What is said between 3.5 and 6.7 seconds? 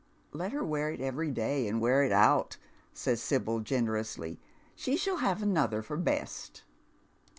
generously; she shall have another for best."